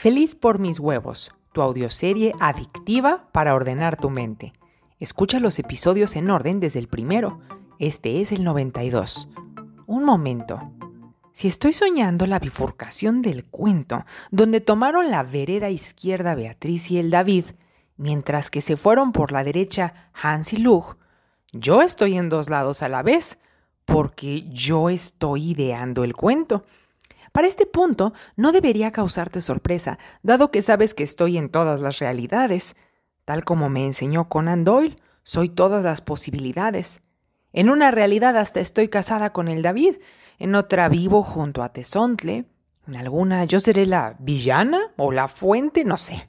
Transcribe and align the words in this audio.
Feliz 0.00 0.34
por 0.34 0.58
mis 0.58 0.80
huevos, 0.80 1.30
tu 1.52 1.60
audioserie 1.60 2.32
adictiva 2.40 3.28
para 3.32 3.54
ordenar 3.54 3.98
tu 3.98 4.08
mente. 4.08 4.54
Escucha 4.98 5.40
los 5.40 5.58
episodios 5.58 6.16
en 6.16 6.30
orden 6.30 6.58
desde 6.58 6.78
el 6.78 6.88
primero. 6.88 7.40
Este 7.78 8.22
es 8.22 8.32
el 8.32 8.42
92. 8.42 9.28
Un 9.86 10.04
momento. 10.04 10.72
Si 11.34 11.48
estoy 11.48 11.74
soñando 11.74 12.26
la 12.26 12.38
bifurcación 12.38 13.20
del 13.20 13.44
cuento, 13.44 14.06
donde 14.30 14.62
tomaron 14.62 15.10
la 15.10 15.22
vereda 15.22 15.68
izquierda 15.68 16.34
Beatriz 16.34 16.90
y 16.90 16.96
el 16.96 17.10
David, 17.10 17.44
mientras 17.98 18.48
que 18.48 18.62
se 18.62 18.78
fueron 18.78 19.12
por 19.12 19.32
la 19.32 19.44
derecha 19.44 20.10
Hans 20.14 20.54
y 20.54 20.56
Lug, 20.56 20.96
yo 21.52 21.82
estoy 21.82 22.16
en 22.16 22.30
dos 22.30 22.48
lados 22.48 22.82
a 22.82 22.88
la 22.88 23.02
vez, 23.02 23.38
porque 23.84 24.48
yo 24.48 24.88
estoy 24.88 25.50
ideando 25.50 26.04
el 26.04 26.14
cuento. 26.14 26.64
Para 27.32 27.46
este 27.46 27.66
punto, 27.66 28.12
no 28.36 28.52
debería 28.52 28.90
causarte 28.90 29.40
sorpresa, 29.40 29.98
dado 30.22 30.50
que 30.50 30.62
sabes 30.62 30.94
que 30.94 31.04
estoy 31.04 31.38
en 31.38 31.48
todas 31.48 31.80
las 31.80 31.98
realidades. 31.98 32.76
Tal 33.24 33.44
como 33.44 33.68
me 33.68 33.86
enseñó 33.86 34.28
Conan 34.28 34.64
Doyle, 34.64 34.96
soy 35.22 35.48
todas 35.48 35.84
las 35.84 36.00
posibilidades. 36.00 37.02
En 37.52 37.70
una 37.70 37.90
realidad 37.90 38.36
hasta 38.36 38.60
estoy 38.60 38.88
casada 38.88 39.32
con 39.32 39.48
el 39.48 39.62
David, 39.62 39.96
en 40.38 40.54
otra 40.54 40.88
vivo 40.88 41.22
junto 41.22 41.62
a 41.62 41.72
Tesontle, 41.72 42.46
en 42.90 42.96
alguna 42.96 43.44
yo 43.44 43.60
seré 43.60 43.86
la 43.86 44.16
villana 44.18 44.80
o 44.96 45.12
la 45.12 45.28
fuente, 45.28 45.84
no 45.84 45.96
sé. 45.96 46.28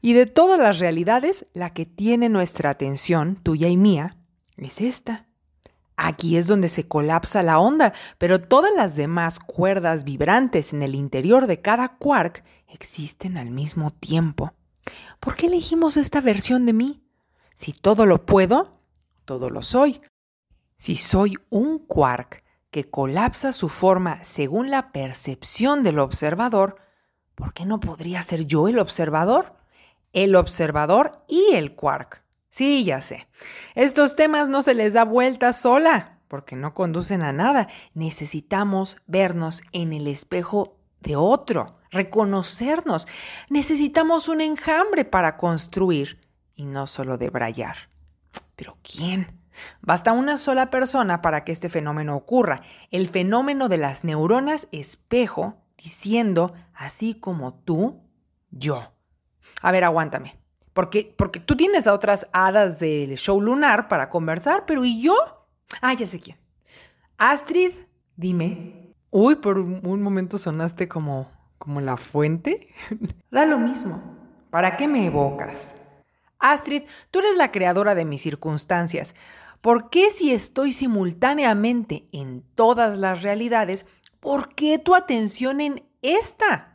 Y 0.00 0.12
de 0.14 0.26
todas 0.26 0.58
las 0.58 0.80
realidades, 0.80 1.46
la 1.54 1.70
que 1.70 1.86
tiene 1.86 2.28
nuestra 2.28 2.70
atención, 2.70 3.36
tuya 3.36 3.68
y 3.68 3.76
mía, 3.76 4.16
es 4.56 4.80
esta. 4.80 5.26
Aquí 5.96 6.36
es 6.36 6.46
donde 6.46 6.68
se 6.68 6.88
colapsa 6.88 7.42
la 7.42 7.58
onda, 7.58 7.92
pero 8.18 8.40
todas 8.40 8.72
las 8.74 8.96
demás 8.96 9.38
cuerdas 9.38 10.04
vibrantes 10.04 10.72
en 10.72 10.82
el 10.82 10.94
interior 10.94 11.46
de 11.46 11.60
cada 11.60 11.96
quark 11.96 12.44
existen 12.66 13.36
al 13.36 13.50
mismo 13.50 13.92
tiempo. 13.92 14.52
¿Por 15.20 15.36
qué 15.36 15.46
elegimos 15.46 15.96
esta 15.96 16.20
versión 16.20 16.66
de 16.66 16.72
mí? 16.72 17.04
Si 17.54 17.72
todo 17.72 18.06
lo 18.06 18.26
puedo, 18.26 18.80
todo 19.24 19.50
lo 19.50 19.62
soy. 19.62 20.00
Si 20.76 20.96
soy 20.96 21.36
un 21.50 21.78
quark 21.78 22.42
que 22.72 22.90
colapsa 22.90 23.52
su 23.52 23.68
forma 23.68 24.24
según 24.24 24.70
la 24.70 24.90
percepción 24.90 25.84
del 25.84 26.00
observador, 26.00 26.80
¿por 27.36 27.54
qué 27.54 27.64
no 27.64 27.78
podría 27.78 28.20
ser 28.22 28.46
yo 28.46 28.66
el 28.66 28.80
observador? 28.80 29.54
El 30.12 30.34
observador 30.34 31.22
y 31.28 31.54
el 31.54 31.76
quark. 31.76 32.23
Sí, 32.54 32.84
ya 32.84 33.02
sé. 33.02 33.26
Estos 33.74 34.14
temas 34.14 34.48
no 34.48 34.62
se 34.62 34.74
les 34.74 34.92
da 34.92 35.04
vuelta 35.04 35.52
sola, 35.52 36.20
porque 36.28 36.54
no 36.54 36.72
conducen 36.72 37.22
a 37.22 37.32
nada. 37.32 37.66
Necesitamos 37.94 38.98
vernos 39.08 39.64
en 39.72 39.92
el 39.92 40.06
espejo 40.06 40.78
de 41.00 41.16
otro, 41.16 41.80
reconocernos. 41.90 43.08
Necesitamos 43.50 44.28
un 44.28 44.40
enjambre 44.40 45.04
para 45.04 45.36
construir 45.36 46.20
y 46.54 46.66
no 46.66 46.86
solo 46.86 47.18
debrayar. 47.18 47.74
Pero 48.54 48.78
¿quién? 48.84 49.40
Basta 49.80 50.12
una 50.12 50.36
sola 50.36 50.70
persona 50.70 51.22
para 51.22 51.42
que 51.42 51.50
este 51.50 51.68
fenómeno 51.68 52.14
ocurra, 52.14 52.62
el 52.92 53.08
fenómeno 53.08 53.68
de 53.68 53.78
las 53.78 54.04
neuronas 54.04 54.68
espejo 54.70 55.56
diciendo, 55.76 56.54
así 56.72 57.14
como 57.14 57.54
tú, 57.54 58.00
yo. 58.52 58.92
A 59.60 59.72
ver, 59.72 59.82
aguántame. 59.82 60.43
Porque, 60.74 61.14
porque 61.16 61.40
tú 61.40 61.56
tienes 61.56 61.86
a 61.86 61.94
otras 61.94 62.28
hadas 62.32 62.78
del 62.78 63.16
show 63.16 63.40
lunar 63.40 63.88
para 63.88 64.10
conversar, 64.10 64.66
pero 64.66 64.84
¿y 64.84 65.00
yo? 65.00 65.16
Ah, 65.80 65.94
ya 65.94 66.06
sé 66.06 66.18
quién. 66.18 66.36
Astrid, 67.16 67.70
dime. 68.16 68.92
Uy, 69.10 69.36
por 69.36 69.58
un 69.58 70.02
momento 70.02 70.36
sonaste 70.36 70.88
como, 70.88 71.30
como 71.58 71.80
la 71.80 71.96
fuente. 71.96 72.68
da 73.30 73.46
lo 73.46 73.58
mismo. 73.58 74.02
¿Para 74.50 74.76
qué 74.76 74.88
me 74.88 75.06
evocas? 75.06 75.80
Astrid, 76.40 76.82
tú 77.10 77.20
eres 77.20 77.36
la 77.36 77.52
creadora 77.52 77.94
de 77.94 78.04
mis 78.04 78.22
circunstancias. 78.22 79.14
¿Por 79.60 79.88
qué 79.88 80.10
si 80.10 80.32
estoy 80.32 80.72
simultáneamente 80.72 82.06
en 82.12 82.42
todas 82.54 82.98
las 82.98 83.22
realidades, 83.22 83.86
por 84.20 84.54
qué 84.54 84.78
tu 84.78 84.94
atención 84.94 85.60
en 85.60 85.84
esta? 86.02 86.73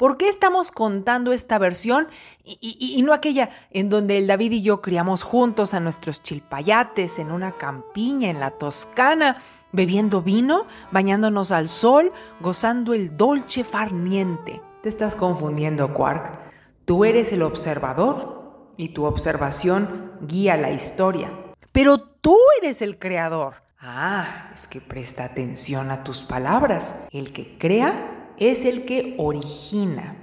¿Por 0.00 0.16
qué 0.16 0.30
estamos 0.30 0.70
contando 0.70 1.30
esta 1.30 1.58
versión 1.58 2.08
y, 2.42 3.02
no 3.02 3.12
aquella 3.12 3.50
en 3.70 3.90
donde 3.90 4.16
el 4.16 4.26
David 4.26 4.52
y 4.52 4.62
yo 4.62 4.80
criamos 4.80 5.22
juntos 5.22 5.74
a 5.74 5.80
nuestros 5.80 6.22
chilpayates 6.22 7.18
en 7.18 7.30
una 7.30 7.52
campiña 7.52 8.30
en 8.30 8.40
la 8.40 8.50
Toscana, 8.50 9.36
bebiendo 9.72 10.22
vino, 10.22 10.64
bañándonos 10.90 11.52
al 11.52 11.68
sol, 11.68 12.12
gozando 12.40 12.94
el 12.94 13.18
dolce 13.18 13.62
farniente? 13.62 14.62
Te 14.82 14.88
estás 14.88 15.14
confundiendo, 15.14 15.92
Quark. 15.92 16.50
Tú 16.86 17.04
eres 17.04 17.30
el 17.34 17.42
observador 17.42 18.72
y 18.78 18.94
tu 18.94 19.04
observación 19.04 20.12
guía 20.22 20.56
la 20.56 20.70
historia. 20.70 21.30
Pero 21.72 22.00
tú 22.00 22.38
eres 22.62 22.80
el 22.80 22.98
creador. 22.98 23.56
Ah, 23.78 24.48
es 24.54 24.66
que 24.66 24.80
presta 24.80 25.24
atención 25.24 25.90
a 25.90 26.04
tus 26.04 26.24
palabras. 26.24 27.02
El 27.10 27.34
que 27.34 27.58
crea 27.58 28.09
es 28.40 28.64
el 28.64 28.86
que 28.86 29.14
origina, 29.18 30.16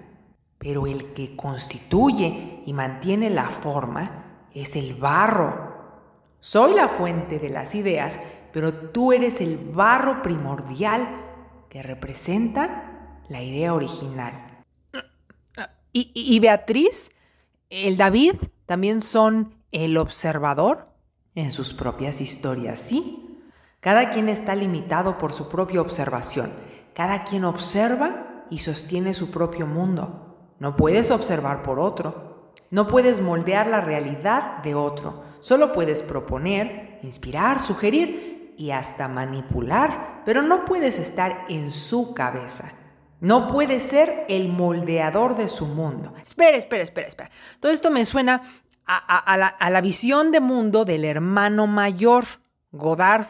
pero 0.58 0.88
el 0.88 1.14
que 1.14 1.36
constituye 1.36 2.64
y 2.66 2.74
mantiene 2.74 3.30
la 3.30 3.50
forma 3.50 4.48
es 4.54 4.76
el 4.76 4.96
barro. 4.96 5.78
Soy 6.40 6.74
la 6.74 6.90
fuente 6.90 7.38
de 7.38 7.50
las 7.50 7.76
ideas, 7.76 8.20
pero 8.52 8.74
tú 8.74 9.14
eres 9.14 9.40
el 9.40 9.58
barro 9.58 10.24
primordial 10.24 11.08
que 11.70 11.84
representa 11.84 13.22
la 13.30 13.44
idea 13.44 13.74
original. 13.74 14.64
¿Y, 15.94 16.40
Beatriz, 16.40 17.12
el 17.72 17.98
David, 17.98 18.36
también 18.68 19.02
son 19.02 19.56
el 19.72 19.98
observador? 19.98 20.90
En 21.34 21.52
sus 21.52 21.74
propias 21.74 22.22
historias, 22.22 22.80
sí. 22.80 23.42
Cada 23.80 24.12
quien 24.12 24.30
está 24.30 24.54
limitado 24.54 25.18
por 25.18 25.34
su 25.34 25.50
propia 25.50 25.82
observación 25.82 26.67
cada 26.98 27.26
quien 27.26 27.46
observa 27.46 28.46
y 28.50 28.58
sostiene 28.58 29.14
su 29.14 29.30
propio 29.30 29.68
mundo. 29.68 30.56
No 30.58 30.76
puedes 30.76 31.12
observar 31.12 31.62
por 31.62 31.80
otro. 31.80 32.54
No 32.72 32.88
puedes 32.88 33.22
moldear 33.22 33.68
la 33.68 33.82
realidad 33.82 34.64
de 34.64 34.74
otro. 34.74 35.22
Solo 35.40 35.74
puedes 35.74 36.02
proponer, 36.02 37.00
inspirar, 37.04 37.60
sugerir 37.60 38.56
y 38.58 38.72
hasta 38.72 39.08
manipular, 39.08 40.24
pero 40.26 40.42
no 40.42 40.66
puedes 40.66 40.98
estar 40.98 41.44
en 41.50 41.72
su 41.72 42.16
cabeza. 42.16 42.74
No 43.20 43.48
puedes 43.48 43.84
ser 43.84 44.26
el 44.28 44.50
moldeador 44.50 45.38
de 45.38 45.50
su 45.50 45.68
mundo. 45.68 46.16
Espera, 46.26 46.58
espera, 46.58 46.82
espera, 46.82 47.08
espera. 47.08 47.30
Todo 47.60 47.72
esto 47.72 47.92
me 47.92 48.06
suena 48.06 48.42
a, 48.88 49.38
la, 49.38 49.46
a 49.46 49.70
la 49.70 49.82
visión 49.82 50.32
de 50.32 50.40
mundo 50.40 50.84
del 50.84 51.06
hermano 51.06 51.68
mayor, 51.68 52.24
Godard. 52.72 53.28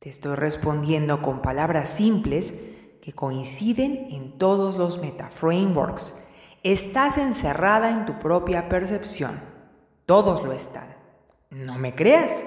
Te 0.00 0.08
estoy 0.08 0.34
respondiendo 0.34 1.22
con 1.22 1.40
palabras 1.40 1.88
simples 1.88 2.64
que 3.00 3.12
coinciden 3.12 4.08
en 4.10 4.38
todos 4.38 4.76
los 4.76 4.98
metaframeworks. 5.00 6.26
Estás 6.62 7.18
encerrada 7.18 7.90
en 7.90 8.06
tu 8.06 8.18
propia 8.18 8.68
percepción. 8.68 9.40
Todos 10.06 10.42
lo 10.42 10.52
están. 10.52 10.96
No 11.50 11.78
me 11.78 11.94
creas. 11.94 12.46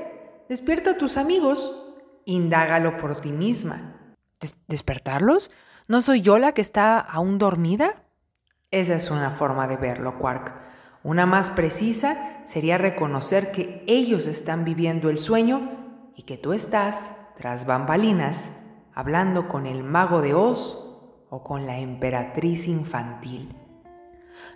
Despierta 0.49 0.91
a 0.91 0.97
tus 0.97 1.17
amigos. 1.17 1.93
Indágalo 2.25 2.97
por 2.97 3.19
ti 3.19 3.31
misma. 3.31 4.15
¿Despertarlos? 4.67 5.51
¿No 5.87 6.01
soy 6.01 6.21
yo 6.21 6.37
la 6.37 6.53
que 6.53 6.61
está 6.61 6.99
aún 6.99 7.37
dormida? 7.37 8.03
Esa 8.71 8.95
es 8.95 9.11
una 9.11 9.31
forma 9.31 9.67
de 9.67 9.77
verlo, 9.77 10.17
Quark. 10.17 10.53
Una 11.03 11.25
más 11.25 11.49
precisa 11.49 12.41
sería 12.45 12.77
reconocer 12.77 13.51
que 13.51 13.83
ellos 13.87 14.25
están 14.25 14.63
viviendo 14.63 15.09
el 15.09 15.17
sueño 15.17 16.11
y 16.15 16.23
que 16.23 16.37
tú 16.37 16.53
estás, 16.53 17.17
tras 17.35 17.65
bambalinas, 17.65 18.62
hablando 18.93 19.47
con 19.47 19.65
el 19.65 19.83
mago 19.83 20.21
de 20.21 20.33
Oz 20.33 20.89
o 21.29 21.43
con 21.43 21.65
la 21.65 21.79
emperatriz 21.79 22.67
infantil. 22.67 23.55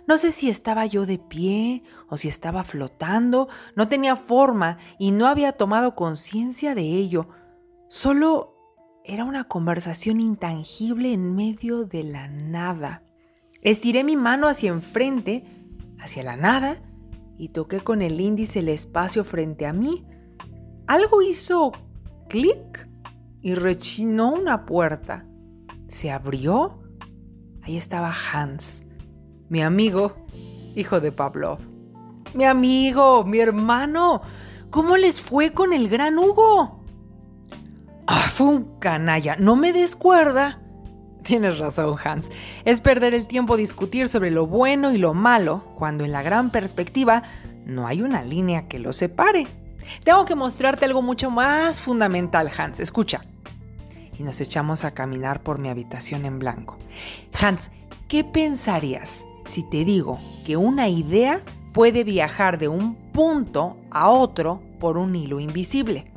No 0.06 0.16
sé 0.16 0.30
si 0.30 0.48
estaba 0.48 0.86
yo 0.86 1.06
de 1.06 1.18
pie 1.18 1.82
o 2.08 2.16
si 2.16 2.28
estaba 2.28 2.62
flotando, 2.62 3.48
no 3.74 3.88
tenía 3.88 4.16
forma 4.16 4.78
y 4.98 5.10
no 5.10 5.26
había 5.26 5.52
tomado 5.52 5.94
conciencia 5.94 6.74
de 6.74 6.82
ello. 6.82 7.28
Solo 7.88 8.54
era 9.04 9.24
una 9.24 9.44
conversación 9.44 10.20
intangible 10.20 11.12
en 11.12 11.34
medio 11.34 11.84
de 11.84 12.04
la 12.04 12.28
nada. 12.28 13.02
Estiré 13.60 14.04
mi 14.04 14.16
mano 14.16 14.48
hacia 14.48 14.70
enfrente, 14.70 15.44
hacia 15.98 16.22
la 16.22 16.36
nada, 16.36 16.82
y 17.38 17.50
toqué 17.50 17.80
con 17.80 18.02
el 18.02 18.20
índice 18.20 18.60
el 18.60 18.68
espacio 18.68 19.24
frente 19.24 19.66
a 19.66 19.72
mí. 19.72 20.06
Algo 20.86 21.22
hizo 21.22 21.72
clic 22.28 22.87
y 23.40 23.54
rechinó 23.54 24.32
una 24.32 24.64
puerta. 24.66 25.26
Se 25.86 26.10
abrió. 26.10 26.82
Ahí 27.62 27.76
estaba 27.76 28.14
Hans, 28.32 28.86
mi 29.48 29.62
amigo, 29.62 30.26
hijo 30.74 31.00
de 31.00 31.12
Pablo. 31.12 31.58
Mi 32.34 32.44
amigo, 32.44 33.24
mi 33.24 33.38
hermano. 33.38 34.22
¿Cómo 34.70 34.96
les 34.96 35.20
fue 35.20 35.52
con 35.52 35.72
el 35.72 35.88
gran 35.88 36.18
Hugo? 36.18 36.84
Ah, 38.06 38.28
fue 38.30 38.46
un 38.46 38.78
canalla. 38.78 39.36
No 39.38 39.56
me 39.56 39.72
descuerda. 39.72 40.60
Tienes 41.22 41.58
razón, 41.58 41.96
Hans. 42.02 42.30
Es 42.64 42.80
perder 42.80 43.14
el 43.14 43.26
tiempo 43.26 43.56
discutir 43.56 44.08
sobre 44.08 44.30
lo 44.30 44.46
bueno 44.46 44.92
y 44.92 44.98
lo 44.98 45.14
malo 45.14 45.62
cuando 45.74 46.04
en 46.04 46.12
la 46.12 46.22
gran 46.22 46.50
perspectiva 46.50 47.22
no 47.66 47.86
hay 47.86 48.00
una 48.00 48.22
línea 48.22 48.66
que 48.66 48.78
lo 48.78 48.92
separe. 48.94 49.46
Tengo 50.04 50.24
que 50.24 50.34
mostrarte 50.34 50.84
algo 50.84 51.02
mucho 51.02 51.30
más 51.30 51.80
fundamental, 51.80 52.50
Hans. 52.56 52.80
Escucha. 52.80 53.22
Y 54.18 54.22
nos 54.22 54.40
echamos 54.40 54.84
a 54.84 54.92
caminar 54.92 55.40
por 55.42 55.58
mi 55.58 55.68
habitación 55.68 56.24
en 56.24 56.38
blanco. 56.38 56.76
Hans, 57.40 57.70
¿qué 58.08 58.24
pensarías 58.24 59.26
si 59.44 59.62
te 59.62 59.84
digo 59.84 60.18
que 60.44 60.56
una 60.56 60.88
idea 60.88 61.42
puede 61.72 62.04
viajar 62.04 62.58
de 62.58 62.68
un 62.68 62.96
punto 63.12 63.78
a 63.90 64.10
otro 64.10 64.60
por 64.80 64.98
un 64.98 65.14
hilo 65.14 65.38
invisible? 65.40 66.10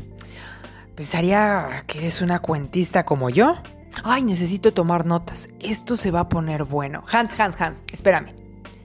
Pensaría 0.96 1.84
que 1.88 2.00
eres 2.00 2.22
una 2.22 2.40
cuentista 2.40 3.06
como 3.06 3.30
yo. 3.30 3.56
Ay, 4.04 4.24
necesito 4.24 4.74
tomar 4.74 5.06
notas. 5.06 5.50
Esto 5.60 5.98
se 5.98 6.12
va 6.12 6.22
a 6.22 6.30
poner 6.30 6.64
bueno. 6.64 7.04
Hans, 7.12 7.40
Hans, 7.40 7.60
Hans, 7.60 7.84
espérame. 7.92 8.41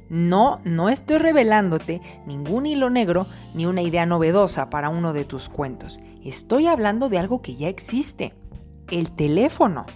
No, 0.08 0.60
no 0.64 0.88
estoy 0.88 1.18
revelándote 1.18 2.00
ningún 2.26 2.66
hilo 2.66 2.90
negro 2.90 3.26
ni 3.54 3.66
una 3.66 3.82
idea 3.82 4.06
novedosa 4.06 4.70
para 4.70 4.88
uno 4.88 5.12
de 5.12 5.24
tus 5.24 5.48
cuentos. 5.48 6.00
Estoy 6.24 6.66
hablando 6.66 7.08
de 7.08 7.18
algo 7.18 7.42
que 7.42 7.56
ya 7.56 7.68
existe. 7.68 8.34
El 8.90 9.10
teléfono. 9.10 9.86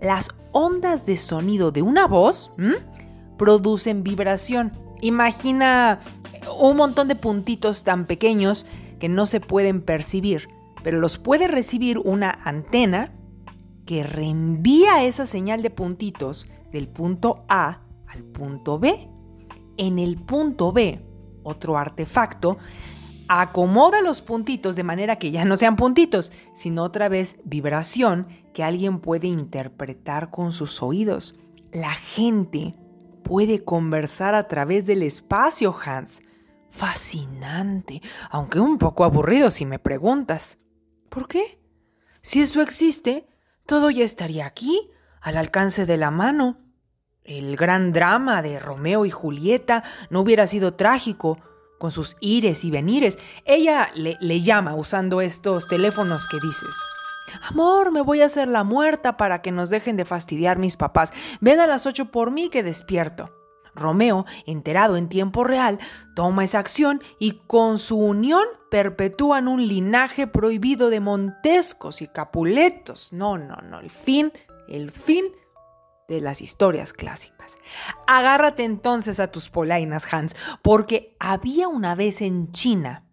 Las 0.00 0.30
ondas 0.52 1.06
de 1.06 1.16
sonido 1.16 1.70
de 1.70 1.82
una 1.82 2.06
voz 2.06 2.52
producen 3.38 4.02
vibración. 4.02 4.72
Imagina 5.00 6.00
un 6.60 6.76
montón 6.76 7.08
de 7.08 7.16
puntitos 7.16 7.84
tan 7.84 8.06
pequeños 8.06 8.66
que 8.98 9.08
no 9.08 9.26
se 9.26 9.40
pueden 9.40 9.82
percibir, 9.82 10.48
pero 10.82 10.98
los 10.98 11.18
puede 11.18 11.48
recibir 11.48 11.98
una 11.98 12.30
antena 12.44 13.12
que 13.86 14.02
reenvía 14.02 15.04
esa 15.04 15.26
señal 15.26 15.62
de 15.62 15.70
puntitos 15.70 16.48
del 16.72 16.88
punto 16.88 17.44
A 17.48 17.80
al 18.06 18.22
punto 18.24 18.78
B. 18.78 19.08
En 19.76 19.98
el 19.98 20.16
punto 20.16 20.72
B, 20.72 21.00
otro 21.42 21.76
artefacto 21.76 22.58
acomoda 23.28 24.02
los 24.02 24.20
puntitos 24.20 24.76
de 24.76 24.84
manera 24.84 25.16
que 25.16 25.30
ya 25.30 25.44
no 25.44 25.56
sean 25.56 25.76
puntitos, 25.76 26.32
sino 26.54 26.82
otra 26.82 27.08
vez 27.08 27.36
vibración 27.44 28.28
que 28.52 28.62
alguien 28.62 29.00
puede 29.00 29.28
interpretar 29.28 30.30
con 30.30 30.52
sus 30.52 30.82
oídos. 30.82 31.36
La 31.72 31.92
gente 31.92 32.74
puede 33.22 33.64
conversar 33.64 34.34
a 34.34 34.46
través 34.46 34.86
del 34.86 35.02
espacio, 35.02 35.74
Hans. 35.84 36.22
Fascinante, 36.68 38.02
aunque 38.30 38.60
un 38.60 38.78
poco 38.78 39.04
aburrido 39.04 39.50
si 39.50 39.64
me 39.64 39.78
preguntas. 39.78 40.58
¿Por 41.08 41.28
qué? 41.28 41.60
Si 42.20 42.40
eso 42.40 42.62
existe, 42.62 43.28
todo 43.66 43.90
ya 43.90 44.04
estaría 44.04 44.46
aquí, 44.46 44.90
al 45.20 45.36
alcance 45.36 45.86
de 45.86 45.96
la 45.96 46.10
mano. 46.10 46.63
El 47.24 47.56
gran 47.56 47.92
drama 47.92 48.42
de 48.42 48.58
Romeo 48.58 49.06
y 49.06 49.10
Julieta 49.10 49.82
no 50.10 50.20
hubiera 50.20 50.46
sido 50.46 50.74
trágico, 50.74 51.38
con 51.78 51.90
sus 51.90 52.16
ires 52.20 52.64
y 52.64 52.70
venires. 52.70 53.18
Ella 53.44 53.90
le, 53.94 54.40
llama 54.40 54.74
usando 54.74 55.20
estos 55.20 55.68
teléfonos 55.68 56.26
que 56.28 56.36
dices. 56.36 56.74
Amor, 57.50 57.92
me 57.92 58.00
voy 58.00 58.22
a 58.22 58.26
hacer 58.26 58.48
la 58.48 58.64
muerta 58.64 59.16
para 59.16 59.42
que 59.42 59.52
nos 59.52 59.70
dejen 59.70 59.96
de 59.96 60.04
fastidiar 60.04 60.58
mis 60.58 60.76
papás. 60.76 61.12
Ven 61.40 61.60
a 61.60 61.66
las 61.66 61.86
ocho 61.86 62.06
por 62.06 62.30
mí 62.30 62.48
que 62.48 62.62
despierto. 62.62 63.32
Romeo, 63.74 64.24
enterado 64.46 64.96
en 64.96 65.08
tiempo 65.08 65.42
real, 65.42 65.80
toma 66.14 66.44
esa 66.44 66.60
acción 66.60 67.02
y 67.18 67.42
con 67.46 67.78
su 67.78 67.98
unión 67.98 68.44
perpetúan 68.70 69.48
un 69.48 69.66
linaje 69.66 70.26
prohibido 70.26 70.90
de 70.90 71.00
Montescos 71.00 72.00
y 72.00 72.08
Capuletos. 72.08 73.12
No, 73.12 73.36
no, 73.36 73.56
no, 73.56 73.80
el 73.80 73.90
fin, 73.90 74.32
el 74.68 74.92
fin 74.92 75.24
de 76.08 76.20
las 76.20 76.40
historias 76.40 76.92
clásicas. 76.92 77.58
Agárrate 78.06 78.64
entonces 78.64 79.20
a 79.20 79.28
tus 79.28 79.50
polainas, 79.50 80.12
Hans, 80.12 80.36
porque 80.62 81.16
había 81.18 81.68
una 81.68 81.94
vez 81.94 82.20
en 82.20 82.52
China, 82.52 83.04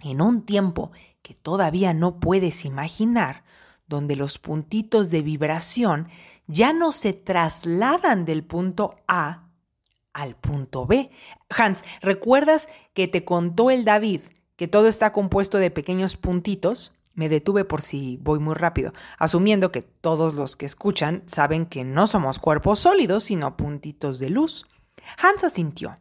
en 0.00 0.20
un 0.20 0.44
tiempo 0.44 0.92
que 1.22 1.34
todavía 1.34 1.92
no 1.94 2.20
puedes 2.20 2.64
imaginar, 2.64 3.44
donde 3.88 4.16
los 4.16 4.38
puntitos 4.38 5.10
de 5.10 5.22
vibración 5.22 6.08
ya 6.46 6.72
no 6.72 6.92
se 6.92 7.12
trasladan 7.12 8.24
del 8.24 8.44
punto 8.44 8.96
A 9.06 9.48
al 10.12 10.34
punto 10.34 10.86
B. 10.86 11.10
Hans, 11.50 11.84
¿recuerdas 12.00 12.68
que 12.94 13.06
te 13.06 13.24
contó 13.24 13.70
el 13.70 13.84
David 13.84 14.22
que 14.56 14.66
todo 14.66 14.88
está 14.88 15.12
compuesto 15.12 15.58
de 15.58 15.70
pequeños 15.70 16.16
puntitos? 16.16 16.94
Me 17.16 17.28
detuve 17.28 17.64
por 17.64 17.82
si 17.82 18.18
voy 18.22 18.38
muy 18.38 18.54
rápido, 18.54 18.92
asumiendo 19.18 19.72
que 19.72 19.82
todos 19.82 20.34
los 20.34 20.54
que 20.54 20.66
escuchan 20.66 21.22
saben 21.26 21.66
que 21.66 21.82
no 21.82 22.06
somos 22.06 22.38
cuerpos 22.38 22.78
sólidos, 22.78 23.24
sino 23.24 23.56
puntitos 23.56 24.18
de 24.18 24.28
luz. 24.30 24.66
Hans 25.20 25.42
asintió. 25.42 25.98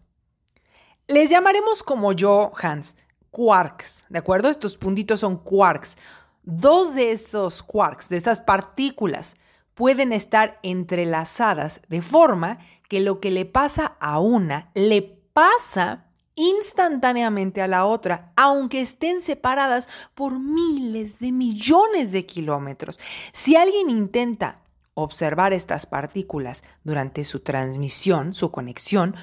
Les 1.07 1.29
llamaremos 1.29 1.83
como 1.83 2.11
yo, 2.11 2.51
Hans, 2.61 2.97
quarks, 3.31 4.05
¿de 4.09 4.19
acuerdo? 4.19 4.49
Estos 4.49 4.77
puntitos 4.77 5.21
son 5.21 5.37
quarks. 5.37 5.97
Dos 6.43 6.93
de 6.95 7.11
esos 7.11 7.63
quarks, 7.63 8.09
de 8.09 8.17
esas 8.17 8.41
partículas, 8.41 9.35
pueden 9.73 10.11
estar 10.11 10.59
entrelazadas 10.63 11.81
de 11.87 12.01
forma 12.01 12.59
que 12.89 12.99
lo 12.99 13.19
que 13.19 13.31
le 13.31 13.45
pasa 13.45 13.95
a 13.99 14.19
una 14.19 14.69
le 14.73 15.01
pasa 15.01 16.04
instantáneamente 16.35 17.61
a 17.61 17.67
la 17.67 17.85
otra, 17.85 18.31
aunque 18.35 18.81
estén 18.81 19.21
separadas 19.21 19.89
por 20.13 20.39
miles 20.39 21.19
de 21.19 21.31
millones 21.31 22.11
de 22.11 22.25
kilómetros. 22.25 22.99
Si 23.31 23.55
alguien 23.55 23.89
intenta 23.89 24.61
observar 24.93 25.53
estas 25.53 25.85
partículas 25.85 26.63
durante 26.83 27.23
su 27.23 27.39
transmisión, 27.39 28.33
su 28.33 28.51
conexión, 28.51 29.15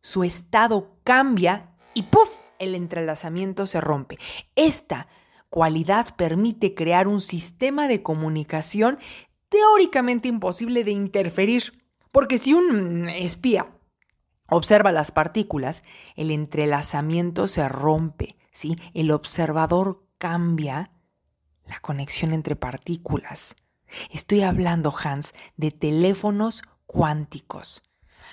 su 0.00 0.24
estado 0.24 0.96
cambia 1.04 1.74
y 1.94 2.04
¡puf! 2.04 2.30
el 2.58 2.74
entrelazamiento 2.74 3.66
se 3.66 3.80
rompe. 3.80 4.18
Esta 4.56 5.08
cualidad 5.48 6.14
permite 6.16 6.74
crear 6.74 7.08
un 7.08 7.20
sistema 7.20 7.88
de 7.88 8.02
comunicación 8.02 8.98
teóricamente 9.48 10.28
imposible 10.28 10.84
de 10.84 10.90
interferir 10.90 11.84
porque 12.12 12.38
si 12.38 12.54
un 12.54 13.08
espía 13.08 13.66
observa 14.48 14.92
las 14.92 15.10
partículas, 15.12 15.82
el 16.16 16.30
entrelazamiento 16.30 17.48
se 17.48 17.68
rompe, 17.68 18.36
¿sí? 18.52 18.78
El 18.94 19.10
observador 19.10 20.04
cambia 20.18 20.90
la 21.66 21.80
conexión 21.80 22.32
entre 22.32 22.56
partículas. 22.56 23.56
Estoy 24.10 24.42
hablando, 24.42 24.94
Hans, 25.02 25.34
de 25.56 25.70
teléfonos 25.70 26.62
cuánticos. 26.86 27.82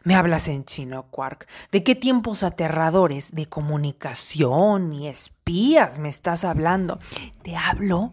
Me 0.03 0.15
hablas 0.15 0.47
en 0.47 0.65
chino, 0.65 1.03
Quark. 1.09 1.47
¿De 1.71 1.83
qué 1.83 1.95
tiempos 1.95 2.43
aterradores 2.43 3.33
de 3.33 3.47
comunicación 3.47 4.93
y 4.93 5.07
espías 5.07 5.99
me 5.99 6.09
estás 6.09 6.43
hablando? 6.43 6.99
Te 7.43 7.55
hablo 7.55 8.11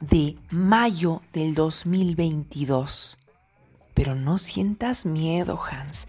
de 0.00 0.36
mayo 0.50 1.22
del 1.32 1.54
2022. 1.54 3.18
Pero 3.94 4.14
no 4.14 4.38
sientas 4.38 5.04
miedo, 5.04 5.58
Hans. 5.70 6.08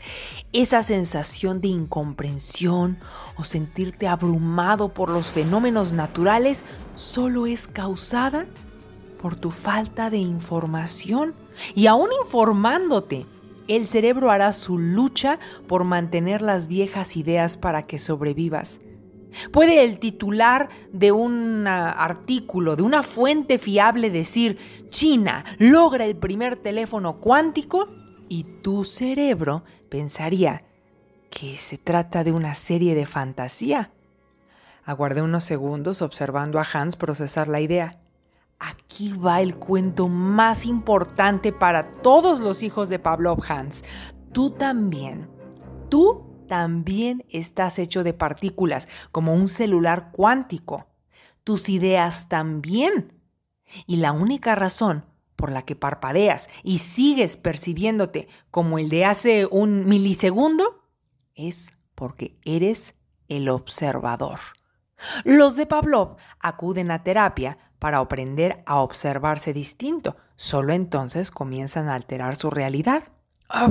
Esa 0.54 0.84
sensación 0.84 1.60
de 1.60 1.68
incomprensión 1.68 2.98
o 3.36 3.44
sentirte 3.44 4.08
abrumado 4.08 4.94
por 4.94 5.10
los 5.10 5.32
fenómenos 5.32 5.94
naturales 5.94 6.64
solo 6.96 7.46
es 7.46 7.68
causada 7.68 8.46
por 9.22 9.36
tu 9.36 9.52
falta 9.52 10.10
de 10.10 10.18
información. 10.18 11.36
Y 11.76 11.88
aún 11.88 12.10
informándote, 12.24 13.26
el 13.68 13.86
cerebro 13.86 14.32
hará 14.32 14.52
su 14.54 14.78
lucha 14.78 15.40
por 15.68 15.84
mantener 15.84 16.42
las 16.42 16.68
viejas 16.68 17.16
ideas 17.16 17.58
para 17.58 17.84
que 17.84 18.00
sobrevivas. 18.00 18.82
¿Puede 19.52 19.84
el 19.84 20.00
titular 20.00 20.70
de 20.92 21.12
un 21.12 21.68
artículo, 21.68 22.76
de 22.76 22.84
una 22.84 23.04
fuente 23.04 23.58
fiable 23.58 24.10
decir, 24.10 24.58
China 24.90 25.44
logra 25.60 26.06
el 26.06 26.16
primer 26.16 26.56
teléfono 26.58 27.18
cuántico? 27.18 27.90
Y 28.30 28.44
tu 28.44 28.84
cerebro 28.84 29.64
pensaría 29.90 30.64
que 31.30 31.58
se 31.58 31.78
trata 31.78 32.24
de 32.24 32.32
una 32.32 32.56
serie 32.56 32.96
de 32.96 33.06
fantasía. 33.06 33.92
Aguardé 34.86 35.22
unos 35.22 35.44
segundos 35.44 36.02
observando 36.02 36.60
a 36.60 36.68
Hans 36.72 36.96
procesar 36.96 37.48
la 37.48 37.62
idea. 37.62 38.00
Aquí 38.60 39.14
va 39.14 39.42
el 39.42 39.56
cuento 39.56 40.08
más 40.08 40.66
importante 40.66 41.52
para 41.52 41.92
todos 41.92 42.40
los 42.40 42.64
hijos 42.64 42.90
de 42.90 43.00
Pavlov 43.00 43.40
Hans. 43.48 43.84
Tú 44.32 44.52
también. 44.52 45.28
Tú 45.90 46.33
también 46.54 47.26
estás 47.30 47.80
hecho 47.80 48.04
de 48.04 48.14
partículas, 48.14 48.88
como 49.12 49.34
un 49.34 49.48
celular 49.48 50.12
cuántico. 50.12 50.86
Tus 51.44 51.68
ideas 51.68 52.30
también. 52.30 53.20
Y 53.88 53.96
la 53.96 54.12
única 54.12 54.54
razón 54.54 55.04
por 55.36 55.52
la 55.52 55.64
que 55.64 55.76
parpadeas 55.76 56.52
y 56.62 56.78
sigues 56.78 57.38
percibiéndote 57.38 58.28
como 58.52 58.78
el 58.78 58.90
de 58.90 59.04
hace 59.04 59.48
un 59.48 59.88
milisegundo 59.88 60.86
es 61.34 61.74
porque 61.96 62.38
eres 62.46 62.94
el 63.30 63.50
observador. 63.50 64.40
Los 65.24 65.56
de 65.56 65.66
Pavlov 65.66 66.18
acuden 66.40 66.92
a 66.92 67.02
terapia 67.02 67.58
para 67.80 67.98
aprender 67.98 68.62
a 68.68 68.82
observarse 68.82 69.54
distinto, 69.54 70.18
solo 70.36 70.72
entonces 70.74 71.32
comienzan 71.32 71.90
a 71.90 71.96
alterar 71.96 72.36
su 72.36 72.52
realidad. 72.52 73.06
Ah, 73.50 73.70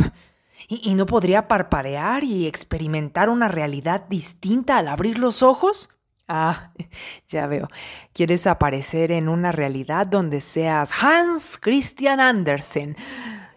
¿y, 0.69 0.95
no 0.95 1.07
podría 1.07 1.49
parpadear 1.49 2.25
y 2.25 2.47
experimentar 2.47 3.29
una 3.29 3.49
realidad 3.49 4.05
distinta 4.09 4.79
al 4.79 4.89
abrir 4.89 5.19
los 5.19 5.43
ojos? 5.43 5.91
Ah, 6.29 6.73
ya 7.29 7.47
veo. 7.47 7.69
Quieres 8.13 8.47
aparecer 8.47 9.13
en 9.13 9.29
una 9.29 9.53
realidad 9.53 10.07
donde 10.07 10.41
seas 10.41 10.93
Hans 11.03 11.59
Christian 11.59 12.21
Andersen 12.21 12.97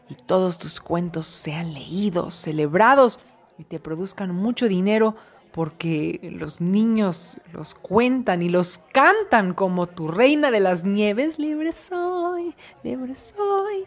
y 0.10 0.16
todos 0.16 0.58
tus 0.58 0.80
cuentos 0.80 1.28
sean 1.28 1.74
leídos, 1.74 2.34
celebrados 2.34 3.20
y 3.58 3.64
te 3.64 3.80
produzcan 3.80 4.34
mucho 4.36 4.68
dinero 4.68 5.16
porque 5.56 6.20
los 6.34 6.60
niños 6.60 7.38
los 7.54 7.76
cuentan 7.76 8.44
y 8.44 8.50
los 8.50 8.78
cantan 8.92 9.54
como 9.54 9.88
tu 9.88 10.10
reina 10.10 10.52
de 10.52 10.60
las 10.60 10.84
nieves, 10.84 11.40
libre 11.40 11.72
soy, 11.72 12.54
libre 12.84 13.16
soy. 13.16 13.86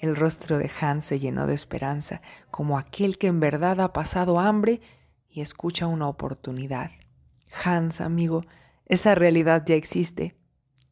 El 0.00 0.14
rostro 0.14 0.58
de 0.58 0.70
Hans 0.80 1.04
se 1.06 1.18
llenó 1.18 1.46
de 1.46 1.54
esperanza, 1.54 2.22
como 2.50 2.78
aquel 2.78 3.18
que 3.18 3.26
en 3.26 3.40
verdad 3.40 3.80
ha 3.80 3.92
pasado 3.92 4.38
hambre 4.38 4.80
y 5.28 5.40
escucha 5.40 5.86
una 5.86 6.06
oportunidad. 6.06 6.90
Hans, 7.64 8.00
amigo, 8.00 8.44
esa 8.86 9.14
realidad 9.14 9.64
ya 9.66 9.74
existe. 9.74 10.36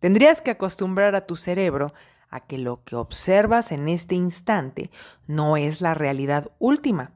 Tendrías 0.00 0.42
que 0.42 0.50
acostumbrar 0.50 1.14
a 1.14 1.26
tu 1.26 1.36
cerebro 1.36 1.92
a 2.28 2.40
que 2.40 2.58
lo 2.58 2.82
que 2.82 2.96
observas 2.96 3.70
en 3.70 3.88
este 3.88 4.16
instante 4.16 4.90
no 5.26 5.56
es 5.56 5.80
la 5.80 5.94
realidad 5.94 6.50
última 6.58 7.12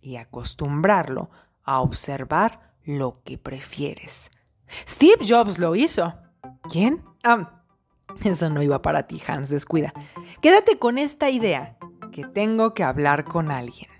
y 0.00 0.16
acostumbrarlo 0.16 1.30
a 1.64 1.80
observar 1.80 2.72
lo 2.84 3.22
que 3.24 3.38
prefieres. 3.38 4.30
Steve 4.88 5.24
Jobs 5.28 5.58
lo 5.58 5.74
hizo. 5.74 6.14
¿Quién? 6.70 7.04
Ah, 7.22 7.61
eso 8.24 8.50
no 8.50 8.62
iba 8.62 8.82
para 8.82 9.06
ti, 9.06 9.20
Hans, 9.26 9.48
descuida. 9.48 9.92
Quédate 10.40 10.78
con 10.78 10.98
esta 10.98 11.30
idea, 11.30 11.76
que 12.12 12.24
tengo 12.24 12.74
que 12.74 12.84
hablar 12.84 13.24
con 13.24 13.50
alguien. 13.50 13.90